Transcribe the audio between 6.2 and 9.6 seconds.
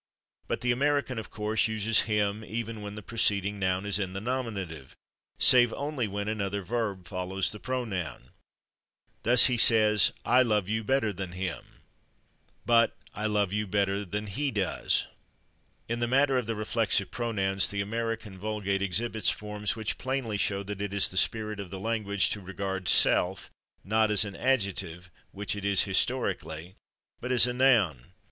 another verb follows the pronoun. Thus, he